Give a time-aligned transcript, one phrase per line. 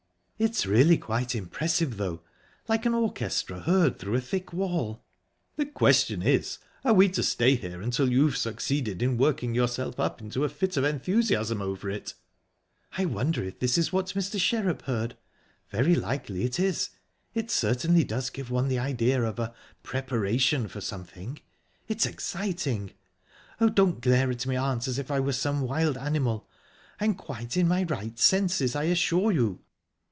[0.41, 2.23] "It's really quite impressive, though.
[2.67, 5.05] Like an orchestra heard through a thick wall."
[5.55, 10.19] "The question is, are we to stay here until you've succeeded in working yourself up
[10.19, 12.15] into a fit of enthusiasm over it?"
[12.97, 14.39] "I wonder if this is what Mr.
[14.39, 15.15] Sherrup heard?
[15.69, 16.89] Very likely it is.
[17.35, 21.37] It certainly does give one the idea of a preparation for something.
[21.87, 26.49] It's exciting...oh, don't glare at me, aunt, as if I were some wild animal
[26.99, 29.59] I'm quite in my right senses, I assure you."